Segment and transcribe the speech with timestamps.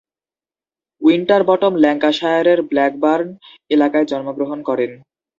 [1.01, 3.27] Winterbottom ল্যাঙ্কাশায়ারের Blackburn
[3.71, 4.91] এলাকায় জন্মগ্রহণ করেন।